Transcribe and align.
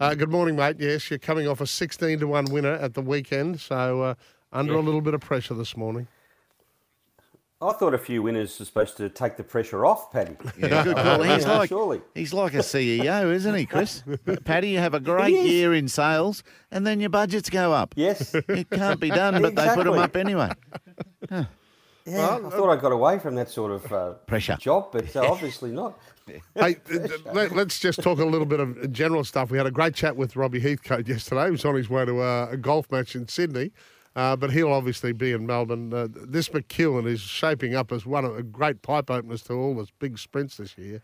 Uh, 0.00 0.14
good 0.14 0.30
morning, 0.30 0.56
mate. 0.56 0.76
Yes, 0.78 1.08
you're 1.10 1.18
coming 1.18 1.46
off 1.46 1.60
a 1.60 1.66
16 1.66 2.18
to 2.20 2.26
1 2.26 2.46
winner 2.46 2.72
at 2.74 2.94
the 2.94 3.00
weekend, 3.02 3.60
so 3.60 4.02
uh, 4.02 4.14
under 4.52 4.72
Yeah. 4.74 4.80
a 4.80 4.82
little 4.82 5.00
bit 5.00 5.14
of 5.14 5.20
pressure 5.20 5.54
this 5.54 5.76
morning. 5.76 6.08
I 7.62 7.72
thought 7.72 7.94
a 7.94 7.98
few 7.98 8.20
winners 8.22 8.60
are 8.60 8.64
supposed 8.64 8.96
to 8.98 9.08
take 9.08 9.36
the 9.36 9.44
pressure 9.44 9.86
off, 9.86 10.10
Paddy. 10.12 10.36
Yeah, 10.58 10.82
good 10.84 10.96
call. 10.96 11.22
He's 11.34 11.46
like 11.46 11.68
surely. 11.70 12.02
he's 12.14 12.34
like 12.34 12.52
a 12.54 12.58
CEO, 12.58 13.32
isn't 13.32 13.54
he, 13.54 13.64
Chris? 13.64 14.02
Paddy, 14.44 14.70
you 14.70 14.78
have 14.80 14.92
a 14.92 15.00
great 15.00 15.32
year 15.46 15.72
in 15.72 15.88
sales, 15.88 16.42
and 16.70 16.86
then 16.86 17.00
your 17.00 17.08
budgets 17.10 17.48
go 17.48 17.72
up. 17.72 17.94
Yes. 17.96 18.34
It 18.34 18.68
can't 18.70 19.00
be 19.00 19.08
done, 19.08 19.40
but 19.40 19.54
they 19.54 19.66
put 19.74 19.84
them 19.84 19.94
up 19.98 20.14
anyway. 20.16 20.50
Yeah, 21.30 21.46
I 22.06 22.50
thought 22.50 22.68
I 22.70 22.76
got 22.76 22.92
away 22.92 23.18
from 23.18 23.34
that 23.36 23.48
sort 23.48 23.70
of 23.72 23.90
uh, 23.92 24.10
Pressure. 24.26 24.56
job, 24.60 24.88
but 24.92 25.16
uh, 25.16 25.24
obviously 25.30 25.70
not. 25.70 25.98
hey, 26.54 26.76
let, 27.32 27.52
us 27.52 27.78
just 27.78 28.02
talk 28.02 28.18
a 28.18 28.24
little 28.24 28.46
bit 28.46 28.60
of 28.60 28.92
general 28.92 29.24
stuff. 29.24 29.50
We 29.50 29.58
had 29.58 29.66
a 29.66 29.70
great 29.70 29.94
chat 29.94 30.16
with 30.16 30.36
Robbie 30.36 30.60
Heathcote 30.60 31.06
yesterday. 31.06 31.46
He 31.46 31.50
was 31.50 31.64
on 31.64 31.74
his 31.74 31.90
way 31.90 32.04
to 32.04 32.20
uh, 32.20 32.48
a 32.50 32.56
golf 32.56 32.90
match 32.90 33.14
in 33.14 33.28
Sydney, 33.28 33.72
uh, 34.16 34.34
but 34.36 34.50
he'll 34.50 34.72
obviously 34.72 35.12
be 35.12 35.32
in 35.32 35.46
Melbourne. 35.46 35.92
Uh, 35.92 36.08
this 36.10 36.48
McEwen 36.48 37.06
is 37.06 37.20
shaping 37.20 37.74
up 37.74 37.92
as 37.92 38.06
one 38.06 38.24
of 38.24 38.36
the 38.36 38.42
great 38.42 38.80
pipe 38.80 39.10
openers 39.10 39.42
to 39.42 39.52
all 39.52 39.74
the 39.74 39.86
big 39.98 40.18
sprints 40.18 40.56
this 40.56 40.78
year. 40.78 41.02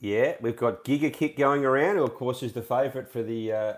Yeah, 0.00 0.34
we've 0.40 0.56
got 0.56 0.84
Giga 0.84 1.12
Kick 1.12 1.36
going 1.36 1.64
around, 1.64 1.96
who 1.96 2.04
of 2.04 2.14
course 2.14 2.42
is 2.42 2.52
the 2.52 2.62
favourite 2.62 3.08
for 3.08 3.22
the 3.22 3.52
uh, 3.52 3.72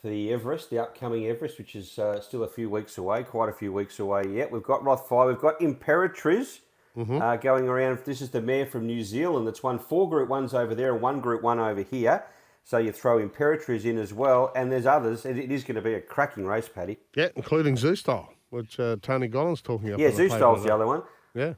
for 0.00 0.08
the 0.08 0.32
Everest, 0.32 0.70
the 0.70 0.78
upcoming 0.78 1.26
Everest, 1.26 1.58
which 1.58 1.76
is 1.76 1.98
uh, 1.98 2.20
still 2.20 2.42
a 2.42 2.48
few 2.48 2.68
weeks 2.68 2.98
away, 2.98 3.22
quite 3.22 3.48
a 3.48 3.52
few 3.52 3.72
weeks 3.72 3.98
away 3.98 4.22
yet. 4.30 4.50
We've 4.50 4.62
got 4.62 4.82
Rothfire, 4.82 5.28
we've 5.28 5.38
got 5.38 5.60
Imperatriz 5.60 6.60
uh, 6.96 7.36
going 7.36 7.68
around. 7.68 7.98
This 8.04 8.20
is 8.20 8.30
the 8.30 8.40
mare 8.40 8.66
from 8.66 8.86
New 8.86 9.02
Zealand 9.02 9.46
that's 9.46 9.62
won 9.62 9.78
four 9.78 10.08
Group 10.08 10.28
Ones 10.28 10.54
over 10.54 10.74
there 10.74 10.92
and 10.92 11.02
one 11.02 11.20
Group 11.20 11.42
One 11.42 11.58
over 11.58 11.82
here. 11.82 12.24
So 12.64 12.78
you 12.78 12.92
throw 12.92 13.18
Imperatriz 13.18 13.84
in 13.84 13.98
as 13.98 14.14
well, 14.14 14.52
and 14.54 14.70
there's 14.70 14.86
others. 14.86 15.26
It, 15.26 15.36
it 15.36 15.50
is 15.50 15.64
going 15.64 15.74
to 15.74 15.82
be 15.82 15.94
a 15.94 16.00
cracking 16.00 16.46
race, 16.46 16.68
Paddy. 16.68 16.98
Yeah, 17.16 17.28
including 17.34 17.76
Zoostyle, 17.76 18.32
which 18.50 18.78
uh, 18.78 18.96
Tony 19.02 19.28
Gollan's 19.28 19.62
talking 19.62 19.88
about. 19.88 19.98
Yeah, 19.98 20.10
Zoostyle's 20.10 20.62
the 20.62 20.72
other 20.72 20.86
one. 20.86 21.02
Yeah. 21.34 21.54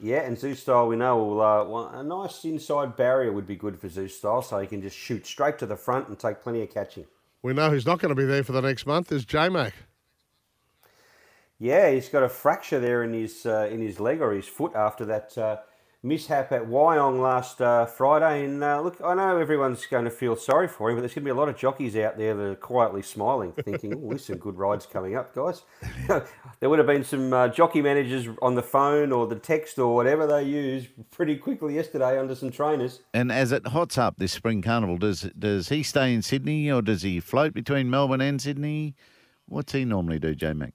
Yeah, 0.00 0.22
and 0.22 0.38
Zoo 0.38 0.54
Style 0.54 0.88
we 0.88 0.96
know 0.96 1.16
will 1.16 1.40
uh, 1.40 1.64
well, 1.64 1.86
a 1.88 2.02
nice 2.02 2.44
inside 2.44 2.96
barrier 2.96 3.32
would 3.32 3.46
be 3.46 3.56
good 3.56 3.78
for 3.78 3.88
Zoo 3.88 4.08
Style, 4.08 4.42
so 4.42 4.58
he 4.58 4.66
can 4.66 4.82
just 4.82 4.96
shoot 4.96 5.26
straight 5.26 5.58
to 5.60 5.66
the 5.66 5.76
front 5.76 6.08
and 6.08 6.18
take 6.18 6.42
plenty 6.42 6.62
of 6.62 6.74
catching. 6.74 7.06
We 7.42 7.52
know 7.54 7.70
who's 7.70 7.86
not 7.86 8.00
going 8.00 8.10
to 8.10 8.14
be 8.14 8.24
there 8.24 8.42
for 8.42 8.52
the 8.52 8.60
next 8.60 8.86
month 8.86 9.12
is 9.12 9.24
J 9.24 9.48
Mac. 9.48 9.74
Yeah, 11.58 11.90
he's 11.90 12.08
got 12.08 12.22
a 12.22 12.28
fracture 12.28 12.80
there 12.80 13.04
in 13.04 13.12
his 13.12 13.46
uh, 13.46 13.68
in 13.70 13.80
his 13.80 14.00
leg 14.00 14.20
or 14.20 14.32
his 14.32 14.46
foot 14.46 14.72
after 14.74 15.04
that 15.06 15.38
uh, 15.38 15.56
mishap 16.04 16.52
at 16.52 16.66
Wyong 16.66 17.20
last 17.20 17.60
uh, 17.62 17.86
Friday. 17.86 18.44
And 18.44 18.62
uh, 18.62 18.80
look, 18.82 19.00
I 19.02 19.14
know 19.14 19.38
everyone's 19.38 19.86
going 19.86 20.04
to 20.04 20.10
feel 20.10 20.36
sorry 20.36 20.68
for 20.68 20.90
him, 20.90 20.96
but 20.96 21.00
there's 21.00 21.14
going 21.14 21.24
to 21.24 21.28
be 21.28 21.30
a 21.30 21.34
lot 21.34 21.48
of 21.48 21.56
jockeys 21.56 21.96
out 21.96 22.18
there 22.18 22.34
that 22.34 22.42
are 22.42 22.54
quietly 22.54 23.02
smiling, 23.02 23.52
thinking, 23.52 23.94
"Oh, 23.94 24.10
there's 24.10 24.26
some 24.26 24.36
good 24.36 24.56
rides 24.56 24.84
coming 24.86 25.16
up, 25.16 25.34
guys." 25.34 25.62
there 26.60 26.68
would 26.68 26.78
have 26.78 26.86
been 26.86 27.04
some 27.04 27.32
uh, 27.32 27.48
jockey 27.48 27.80
managers 27.80 28.28
on 28.42 28.54
the 28.54 28.62
phone 28.62 29.12
or 29.12 29.26
the 29.26 29.36
text 29.36 29.78
or 29.78 29.94
whatever 29.94 30.26
they 30.26 30.44
use 30.44 30.86
pretty 31.10 31.36
quickly 31.36 31.76
yesterday 31.76 32.18
under 32.18 32.34
some 32.34 32.50
trainers. 32.50 33.00
And 33.14 33.32
as 33.32 33.52
it 33.52 33.68
hots 33.68 33.96
up 33.96 34.16
this 34.18 34.32
spring 34.32 34.60
carnival, 34.60 34.98
does 34.98 35.22
does 35.38 35.70
he 35.70 35.82
stay 35.82 36.12
in 36.12 36.22
Sydney 36.22 36.70
or 36.70 36.82
does 36.82 37.02
he 37.02 37.20
float 37.20 37.54
between 37.54 37.88
Melbourne 37.90 38.20
and 38.20 38.40
Sydney? 38.40 38.94
What's 39.46 39.72
he 39.72 39.84
normally 39.84 40.18
do, 40.18 40.34
J 40.34 40.52
Mac? 40.52 40.74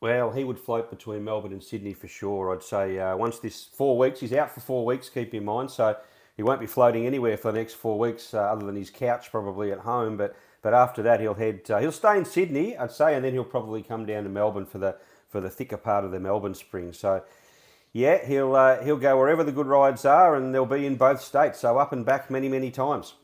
Well, 0.00 0.30
he 0.30 0.44
would 0.44 0.58
float 0.58 0.90
between 0.90 1.24
Melbourne 1.24 1.52
and 1.52 1.62
Sydney 1.62 1.94
for 1.94 2.06
sure. 2.06 2.52
I'd 2.52 2.62
say 2.62 2.98
uh, 2.98 3.16
once 3.16 3.38
this 3.38 3.64
four 3.64 3.96
weeks, 3.96 4.20
he's 4.20 4.32
out 4.32 4.50
for 4.50 4.60
four 4.60 4.84
weeks. 4.84 5.08
Keep 5.08 5.32
in 5.32 5.44
mind, 5.44 5.70
so 5.70 5.96
he 6.36 6.42
won't 6.42 6.60
be 6.60 6.66
floating 6.66 7.06
anywhere 7.06 7.36
for 7.38 7.50
the 7.50 7.58
next 7.58 7.74
four 7.74 7.98
weeks, 7.98 8.34
uh, 8.34 8.38
other 8.38 8.66
than 8.66 8.76
his 8.76 8.90
couch 8.90 9.30
probably 9.30 9.72
at 9.72 9.80
home. 9.80 10.16
But 10.16 10.36
but 10.60 10.74
after 10.74 11.02
that, 11.02 11.20
he'll 11.20 11.34
head. 11.34 11.62
Uh, 11.70 11.78
he'll 11.78 11.92
stay 11.92 12.18
in 12.18 12.26
Sydney, 12.26 12.76
I'd 12.76 12.90
say, 12.90 13.14
and 13.14 13.24
then 13.24 13.32
he'll 13.32 13.44
probably 13.44 13.82
come 13.82 14.04
down 14.04 14.24
to 14.24 14.28
Melbourne 14.28 14.66
for 14.66 14.78
the 14.78 14.96
for 15.28 15.40
the 15.40 15.50
thicker 15.50 15.78
part 15.78 16.04
of 16.04 16.10
the 16.10 16.20
Melbourne 16.20 16.54
Spring. 16.54 16.92
So. 16.92 17.24
Yeah, 17.92 18.26
he'll 18.26 18.54
uh, 18.54 18.82
he'll 18.84 18.98
go 18.98 19.16
wherever 19.16 19.42
the 19.42 19.52
good 19.52 19.68
rides 19.68 20.04
are, 20.04 20.34
and 20.34 20.54
they'll 20.54 20.66
be 20.66 20.84
in 20.84 20.96
both 20.96 21.22
states, 21.22 21.60
so 21.60 21.78
up 21.78 21.94
and 21.94 22.04
back 22.04 22.30
many 22.30 22.46
many 22.46 22.70
times. 22.70 23.14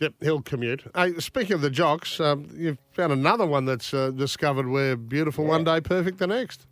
Yep, 0.00 0.14
he'll 0.20 0.42
commute. 0.42 0.84
Hey, 0.94 1.14
speaking 1.20 1.54
of 1.54 1.60
the 1.60 1.70
jocks, 1.70 2.18
um, 2.18 2.48
you've 2.54 2.78
found 2.92 3.12
another 3.12 3.46
one 3.46 3.64
that's 3.64 3.94
uh, 3.94 4.10
discovered 4.10 4.68
where 4.68 4.96
beautiful 4.96 5.44
one 5.44 5.64
day, 5.64 5.80
perfect 5.80 6.18
the 6.18 6.26
next. 6.26 6.66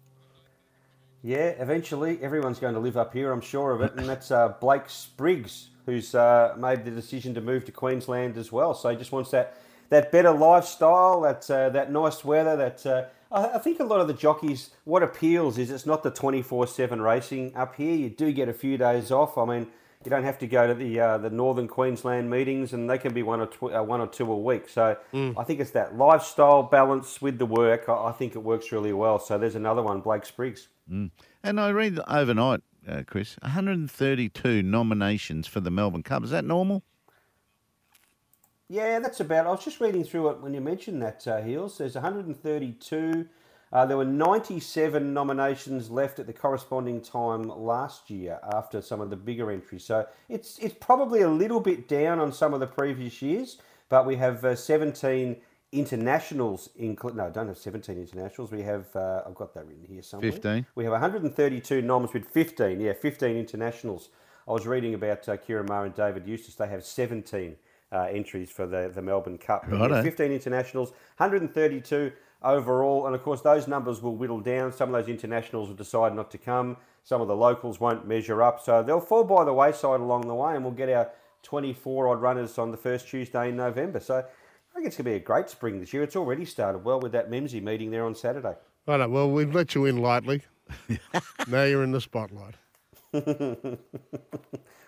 Yeah, 1.22 1.50
eventually 1.50 2.18
everyone's 2.20 2.58
going 2.58 2.74
to 2.74 2.80
live 2.80 2.96
up 2.96 3.12
here, 3.12 3.30
I'm 3.30 3.40
sure 3.40 3.70
of 3.70 3.80
it, 3.80 3.94
and 3.96 4.08
that's 4.08 4.32
uh, 4.32 4.54
Blake 4.60 4.88
Spriggs, 4.88 5.68
who's 5.86 6.16
uh, 6.16 6.54
made 6.58 6.84
the 6.84 6.90
decision 6.90 7.32
to 7.34 7.40
move 7.40 7.64
to 7.66 7.72
Queensland 7.72 8.36
as 8.36 8.50
well. 8.50 8.74
So 8.74 8.88
he 8.90 8.96
just 8.96 9.12
wants 9.12 9.30
that 9.30 9.56
that 9.90 10.10
better 10.10 10.32
lifestyle, 10.32 11.20
that 11.20 11.48
uh, 11.48 11.68
that 11.68 11.92
nice 11.92 12.24
weather. 12.24 12.56
That 12.56 12.86
uh, 12.86 13.04
I, 13.30 13.56
I 13.56 13.58
think 13.58 13.78
a 13.78 13.84
lot 13.84 14.00
of 14.00 14.08
the 14.08 14.14
jockeys, 14.14 14.70
what 14.84 15.04
appeals 15.04 15.58
is 15.58 15.70
it's 15.70 15.86
not 15.86 16.02
the 16.02 16.10
24/7 16.10 17.04
racing 17.04 17.54
up 17.54 17.76
here. 17.76 17.94
You 17.94 18.10
do 18.10 18.32
get 18.32 18.48
a 18.48 18.54
few 18.54 18.76
days 18.76 19.12
off. 19.12 19.38
I 19.38 19.44
mean, 19.44 19.68
you 20.04 20.10
don't 20.10 20.24
have 20.24 20.38
to 20.38 20.46
go 20.46 20.66
to 20.66 20.74
the 20.74 21.00
uh, 21.00 21.18
the 21.18 21.30
Northern 21.30 21.68
Queensland 21.68 22.30
meetings, 22.30 22.72
and 22.72 22.88
they 22.88 22.98
can 22.98 23.12
be 23.12 23.22
one 23.22 23.40
or 23.40 23.46
tw- 23.46 23.74
uh, 23.74 23.82
one 23.82 24.00
or 24.00 24.06
two 24.06 24.30
a 24.30 24.36
week. 24.36 24.68
So 24.68 24.96
I 25.12 25.44
think 25.44 25.60
it's 25.60 25.70
that 25.72 25.96
lifestyle 25.96 26.62
balance 26.62 27.20
with 27.22 27.38
the 27.38 27.46
work. 27.46 27.88
I, 27.88 28.06
I 28.06 28.12
think 28.12 28.34
it 28.34 28.40
works 28.40 28.72
really 28.72 28.92
well. 28.92 29.18
So 29.18 29.38
there's 29.38 29.54
another 29.54 29.82
one, 29.82 30.00
Blake 30.00 30.24
Spriggs. 30.24 30.68
And 30.88 31.60
I 31.60 31.70
read 31.70 31.98
overnight, 32.08 32.60
uh, 32.86 33.02
Chris, 33.06 33.36
132 33.42 34.62
nominations 34.62 35.46
for 35.46 35.60
the 35.60 35.70
Melbourne 35.70 36.02
Cup. 36.02 36.24
Is 36.24 36.30
that 36.30 36.44
normal? 36.44 36.82
Yeah, 38.68 39.00
that's 39.00 39.20
about. 39.20 39.46
I 39.46 39.50
was 39.50 39.64
just 39.64 39.80
reading 39.80 40.02
through 40.02 40.30
it 40.30 40.40
when 40.40 40.54
you 40.54 40.60
mentioned 40.60 41.02
that, 41.02 41.26
uh, 41.26 41.42
Heals. 41.42 41.78
There's 41.78 41.94
132. 41.94 43.28
Uh, 43.72 43.86
there 43.86 43.96
were 43.96 44.04
97 44.04 45.14
nominations 45.14 45.90
left 45.90 46.18
at 46.18 46.26
the 46.26 46.32
corresponding 46.32 47.00
time 47.00 47.44
last 47.48 48.10
year 48.10 48.38
after 48.52 48.82
some 48.82 49.00
of 49.00 49.08
the 49.08 49.16
bigger 49.16 49.50
entries. 49.50 49.84
So 49.84 50.06
it's 50.28 50.58
it's 50.58 50.74
probably 50.78 51.22
a 51.22 51.28
little 51.28 51.60
bit 51.60 51.88
down 51.88 52.18
on 52.18 52.32
some 52.32 52.52
of 52.52 52.60
the 52.60 52.66
previous 52.66 53.22
years, 53.22 53.58
but 53.88 54.06
we 54.06 54.16
have 54.16 54.44
uh, 54.44 54.54
17 54.54 55.36
internationals. 55.72 56.68
Inclu- 56.78 57.14
no, 57.14 57.26
I 57.26 57.30
don't 57.30 57.48
have 57.48 57.56
17 57.56 57.96
internationals. 57.96 58.52
We 58.52 58.62
have. 58.62 58.94
Uh, 58.94 59.22
I've 59.26 59.34
got 59.34 59.54
that 59.54 59.66
written 59.66 59.86
here 59.86 60.02
somewhere. 60.02 60.32
15. 60.32 60.66
We 60.74 60.84
have 60.84 60.92
132 60.92 61.80
noms 61.80 62.12
with 62.12 62.26
15. 62.26 62.78
Yeah, 62.78 62.92
15 62.92 63.36
internationals. 63.36 64.10
I 64.46 64.52
was 64.52 64.66
reading 64.66 64.92
about 64.92 65.26
uh, 65.28 65.36
Ciaron 65.38 65.68
Maher 65.68 65.86
and 65.86 65.94
David 65.94 66.26
Eustace. 66.26 66.56
They 66.56 66.66
have 66.66 66.84
17 66.84 67.56
uh, 67.92 68.08
entries 68.10 68.50
for 68.50 68.66
the, 68.66 68.90
the 68.92 69.00
Melbourne 69.00 69.38
Cup. 69.38 69.64
Righto. 69.68 70.02
15 70.02 70.32
internationals, 70.32 70.90
132 71.18 72.12
overall. 72.44 73.06
And 73.06 73.14
of 73.14 73.22
course, 73.22 73.40
those 73.40 73.68
numbers 73.68 74.02
will 74.02 74.16
whittle 74.16 74.40
down. 74.40 74.72
Some 74.72 74.94
of 74.94 75.00
those 75.00 75.10
internationals 75.10 75.68
will 75.68 75.76
decide 75.76 76.14
not 76.14 76.30
to 76.32 76.38
come. 76.38 76.76
Some 77.04 77.20
of 77.20 77.28
the 77.28 77.36
locals 77.36 77.80
won't 77.80 78.06
measure 78.06 78.42
up. 78.42 78.60
So 78.60 78.82
they'll 78.82 79.00
fall 79.00 79.24
by 79.24 79.44
the 79.44 79.52
wayside 79.52 80.00
along 80.00 80.28
the 80.28 80.34
way, 80.34 80.54
and 80.54 80.64
we'll 80.64 80.74
get 80.74 80.88
our 80.88 81.10
24 81.42 82.08
odd 82.08 82.20
runners 82.20 82.58
on 82.58 82.70
the 82.70 82.76
first 82.76 83.08
Tuesday 83.08 83.48
in 83.48 83.56
November. 83.56 84.00
So 84.00 84.18
I 84.18 84.74
think 84.74 84.86
it's 84.86 84.96
going 84.96 85.04
to 85.04 85.10
be 85.10 85.16
a 85.16 85.20
great 85.20 85.50
spring 85.50 85.80
this 85.80 85.92
year. 85.92 86.02
It's 86.02 86.16
already 86.16 86.44
started 86.44 86.84
well 86.84 87.00
with 87.00 87.12
that 87.12 87.30
Memsie 87.30 87.62
meeting 87.62 87.90
there 87.90 88.04
on 88.04 88.14
Saturday. 88.14 88.54
I 88.86 88.96
know. 88.96 89.08
Well, 89.08 89.30
we've 89.30 89.54
let 89.54 89.74
you 89.74 89.86
in 89.86 89.98
lightly. 89.98 90.42
now 91.48 91.64
you're 91.64 91.82
in 91.84 91.92
the 91.92 92.00
spotlight. 92.00 92.54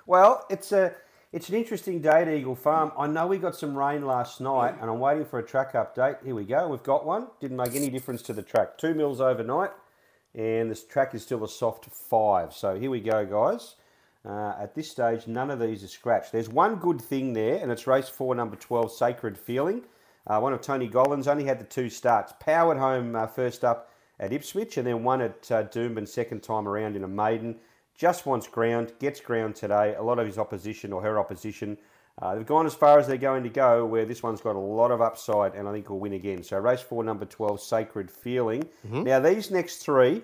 Well, 0.06 0.44
it's 0.50 0.73
a 0.73 0.94
it's 1.34 1.48
an 1.48 1.56
interesting 1.56 2.00
day 2.00 2.22
at 2.22 2.28
Eagle 2.28 2.54
Farm. 2.54 2.92
I 2.96 3.08
know 3.08 3.26
we 3.26 3.38
got 3.38 3.56
some 3.56 3.76
rain 3.76 4.06
last 4.06 4.40
night, 4.40 4.76
and 4.81 4.88
I'm 4.88 5.00
waiting 5.00 5.25
for 5.25 5.40
a 5.40 5.42
track 5.42 5.72
update. 5.72 6.25
Here 6.25 6.32
we 6.32 6.44
go. 6.44 6.69
We've 6.69 6.81
got 6.84 7.04
one. 7.04 7.26
Didn't 7.40 7.56
make 7.56 7.75
any 7.75 7.90
difference 7.90 8.22
to 8.22 8.32
the 8.32 8.42
track. 8.42 8.78
Two 8.78 8.94
mils 8.94 9.20
overnight, 9.20 9.72
and 10.32 10.70
this 10.70 10.84
track 10.84 11.12
is 11.12 11.25
still 11.25 11.42
a 11.42 11.48
soft 11.48 11.86
five. 11.86 12.54
So 12.54 12.78
here 12.78 12.88
we 12.88 13.00
go, 13.00 13.26
guys. 13.26 13.75
Uh, 14.25 14.54
at 14.60 14.76
this 14.76 14.88
stage, 14.88 15.26
none 15.26 15.50
of 15.50 15.58
these 15.58 15.82
are 15.82 15.88
scratched. 15.88 16.31
There's 16.31 16.48
one 16.48 16.76
good 16.76 17.00
thing 17.00 17.32
there, 17.32 17.56
and 17.60 17.72
it's 17.72 17.88
race 17.88 18.08
four, 18.08 18.37
number 18.37 18.54
12, 18.54 18.92
Sacred 18.92 19.37
Feeling. 19.37 19.82
Uh, 20.28 20.38
one 20.38 20.52
of 20.52 20.60
Tony 20.60 20.87
Gollan's 20.87 21.26
only 21.26 21.46
had 21.46 21.58
the 21.58 21.64
two 21.64 21.90
starts. 21.90 22.32
Powered 22.38 22.78
home 22.78 23.16
uh, 23.16 23.26
first 23.26 23.64
up 23.64 23.90
at 24.20 24.32
Ipswich, 24.32 24.76
and 24.76 24.87
then 24.87 25.02
one 25.02 25.20
at 25.20 25.50
uh, 25.50 25.64
Doomben 25.64 26.06
second 26.06 26.44
time 26.44 26.69
around 26.69 26.94
in 26.94 27.02
a 27.02 27.08
maiden. 27.08 27.56
Just 27.96 28.26
wants 28.26 28.46
ground, 28.49 28.93
gets 28.99 29.20
ground 29.20 29.55
today. 29.55 29.94
A 29.94 30.02
lot 30.02 30.19
of 30.19 30.26
his 30.26 30.38
opposition 30.38 30.93
or 30.93 31.02
her 31.02 31.19
opposition 31.19 31.79
Uh, 32.23 32.32
they've 32.37 32.46
gone 32.46 32.64
as 32.64 32.75
far 32.75 32.96
as 33.00 33.08
they're 33.08 33.17
going 33.17 33.43
to 33.43 33.49
go, 33.49 33.85
where 33.85 34.05
this 34.05 34.23
one's 34.23 34.41
got 34.41 34.55
a 34.55 34.58
lot 34.58 34.93
of 34.93 35.00
upside, 35.00 35.52
and 35.56 35.67
I 35.69 35.73
think 35.73 35.91
will 35.91 35.99
win 35.99 36.12
again. 36.12 36.44
So 36.44 36.56
race 36.58 36.81
four, 36.81 37.02
number 37.02 37.25
twelve, 37.25 37.61
Sacred 37.61 38.08
Feeling. 38.08 38.69
Now 39.02 39.19
these 39.19 39.50
next 39.50 39.79
three, 39.79 40.23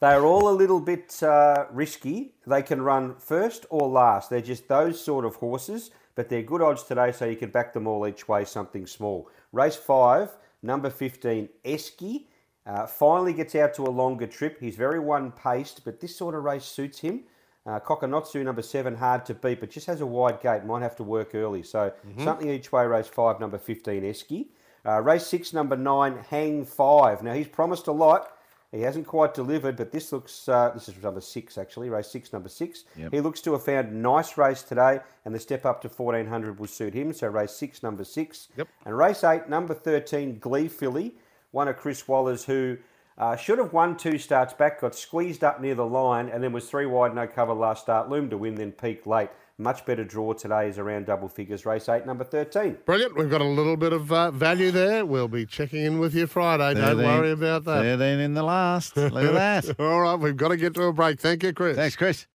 they 0.00 0.08
are 0.08 0.26
all 0.26 0.48
a 0.50 0.56
little 0.62 0.80
bit 0.80 1.22
uh, 1.22 1.64
risky. 1.72 2.34
They 2.46 2.62
can 2.62 2.82
run 2.82 3.14
first 3.16 3.64
or 3.70 3.88
last. 3.88 4.28
They're 4.28 4.42
just 4.42 4.68
those 4.68 5.02
sort 5.02 5.24
of 5.24 5.36
horses, 5.36 5.90
but 6.14 6.28
they're 6.28 6.42
good 6.42 6.60
odds 6.60 6.82
today, 6.82 7.12
so 7.12 7.24
you 7.24 7.36
can 7.36 7.50
back 7.50 7.72
them 7.72 7.86
all 7.86 8.06
each 8.06 8.28
way, 8.28 8.44
something 8.44 8.86
small. 8.86 9.30
Race 9.52 9.76
five, 9.76 10.28
number 10.62 10.90
15, 10.90 11.48
Esky. 11.64 12.26
Uh, 12.70 12.86
finally 12.86 13.32
gets 13.32 13.56
out 13.56 13.74
to 13.74 13.82
a 13.82 13.90
longer 13.90 14.28
trip. 14.28 14.60
He's 14.60 14.76
very 14.76 15.00
one 15.00 15.32
paced, 15.32 15.84
but 15.84 15.98
this 15.98 16.14
sort 16.14 16.36
of 16.36 16.44
race 16.44 16.64
suits 16.64 17.00
him. 17.00 17.24
Uh, 17.66 17.80
Kokonotsu, 17.80 18.44
number 18.44 18.62
seven, 18.62 18.94
hard 18.94 19.26
to 19.26 19.34
beat, 19.34 19.58
but 19.58 19.70
just 19.70 19.88
has 19.88 20.00
a 20.00 20.06
wide 20.06 20.40
gate. 20.40 20.64
Might 20.64 20.82
have 20.82 20.94
to 20.96 21.02
work 21.02 21.34
early. 21.34 21.64
So 21.64 21.92
something 22.24 22.48
each 22.48 22.70
way. 22.70 22.86
Race 22.86 23.08
five, 23.08 23.40
number 23.40 23.58
15, 23.58 24.02
Esky. 24.02 24.46
Uh, 24.86 25.00
race 25.00 25.26
six, 25.26 25.52
number 25.52 25.76
nine, 25.76 26.18
Hang 26.30 26.64
Five. 26.64 27.24
Now 27.24 27.34
he's 27.34 27.48
promised 27.48 27.88
a 27.88 27.92
lot. 27.92 28.36
He 28.72 28.82
hasn't 28.82 29.08
quite 29.08 29.34
delivered, 29.34 29.76
but 29.76 29.90
this 29.90 30.12
looks, 30.12 30.48
uh, 30.48 30.70
this 30.72 30.88
is 30.88 31.02
number 31.02 31.20
six 31.20 31.58
actually, 31.58 31.90
race 31.90 32.06
six, 32.06 32.32
number 32.32 32.48
six. 32.48 32.84
Yep. 32.96 33.12
He 33.12 33.20
looks 33.20 33.40
to 33.40 33.52
have 33.52 33.64
found 33.64 33.88
a 33.88 33.94
nice 33.94 34.38
race 34.38 34.62
today, 34.62 35.00
and 35.24 35.34
the 35.34 35.40
step 35.40 35.66
up 35.66 35.82
to 35.82 35.88
1400 35.88 36.60
will 36.60 36.68
suit 36.68 36.94
him. 36.94 37.12
So 37.12 37.26
race 37.26 37.50
six, 37.50 37.82
number 37.82 38.04
six. 38.04 38.46
Yep. 38.56 38.68
And 38.86 38.96
race 38.96 39.24
eight, 39.24 39.48
number 39.48 39.74
13, 39.74 40.38
Glee 40.38 40.68
Filly, 40.68 41.16
one 41.50 41.68
of 41.68 41.76
Chris 41.76 42.06
Waller's 42.06 42.44
who 42.44 42.78
uh, 43.18 43.36
should 43.36 43.58
have 43.58 43.72
won 43.72 43.96
two 43.96 44.18
starts 44.18 44.54
back, 44.54 44.80
got 44.80 44.94
squeezed 44.94 45.44
up 45.44 45.60
near 45.60 45.74
the 45.74 45.84
line, 45.84 46.28
and 46.28 46.42
then 46.42 46.52
was 46.52 46.68
three 46.68 46.86
wide, 46.86 47.14
no 47.14 47.26
cover 47.26 47.52
last 47.52 47.82
start, 47.82 48.08
loomed 48.08 48.30
to 48.30 48.38
win, 48.38 48.54
then 48.54 48.72
peaked 48.72 49.06
late. 49.06 49.28
Much 49.58 49.84
better 49.84 50.04
draw 50.04 50.32
today 50.32 50.70
is 50.70 50.78
around 50.78 51.04
double 51.04 51.28
figures. 51.28 51.66
Race 51.66 51.86
eight, 51.90 52.06
number 52.06 52.24
13. 52.24 52.78
Brilliant. 52.86 53.14
We've 53.14 53.28
got 53.28 53.42
a 53.42 53.44
little 53.44 53.76
bit 53.76 53.92
of 53.92 54.10
uh, 54.10 54.30
value 54.30 54.70
there. 54.70 55.04
We'll 55.04 55.28
be 55.28 55.44
checking 55.44 55.84
in 55.84 55.98
with 55.98 56.14
you 56.14 56.26
Friday. 56.26 56.72
Don't 56.72 56.96
13 56.96 57.04
worry 57.04 57.32
about 57.32 57.64
that. 57.64 57.82
13 57.82 58.20
in 58.20 58.32
the 58.32 58.42
last. 58.42 58.96
Look 58.96 59.12
at 59.12 59.34
that. 59.34 59.74
All 59.78 60.00
right, 60.00 60.14
we've 60.14 60.36
got 60.36 60.48
to 60.48 60.56
get 60.56 60.72
to 60.74 60.84
a 60.84 60.94
break. 60.94 61.20
Thank 61.20 61.42
you, 61.42 61.52
Chris. 61.52 61.76
Thanks, 61.76 61.94
Chris. 61.94 62.26